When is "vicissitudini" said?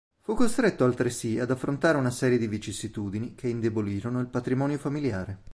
2.47-3.35